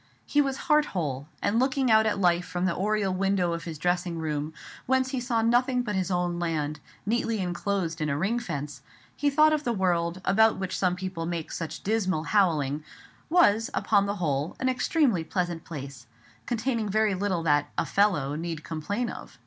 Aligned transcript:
He 0.25 0.41
was 0.41 0.57
heart 0.65 0.85
whole; 0.97 1.27
and 1.43 1.59
looking 1.59 1.91
out 1.91 2.07
at 2.07 2.19
life 2.19 2.47
from 2.47 2.65
the 2.65 2.73
oriel 2.75 3.13
window 3.13 3.53
of 3.53 3.65
his 3.65 3.77
dressing 3.77 4.17
room, 4.17 4.51
whence 4.87 5.11
he 5.11 5.19
saw 5.19 5.43
nothing 5.43 5.83
but 5.83 5.93
his 5.93 6.09
own 6.09 6.39
land, 6.39 6.79
neatly 7.05 7.37
enclosed 7.39 8.01
in 8.01 8.09
a 8.09 8.17
ring 8.17 8.39
fence, 8.39 8.81
he 9.15 9.29
thought 9.29 9.53
the 9.63 9.71
world, 9.71 10.19
about 10.25 10.57
which 10.57 10.75
some 10.75 10.95
people 10.95 11.27
made 11.27 11.51
such 11.51 11.83
dismal 11.83 12.23
howling, 12.23 12.83
was, 13.29 13.69
upon 13.75 14.07
the 14.07 14.15
whole, 14.15 14.55
an 14.59 14.69
extremely 14.69 15.23
pleasant 15.23 15.63
place, 15.65 16.07
containing 16.47 16.89
very 16.89 17.13
little 17.13 17.43
that 17.43 17.69
"a 17.77 17.85
fellow" 17.85 18.33
need 18.33 18.63
complain 18.63 19.07
of. 19.07 19.37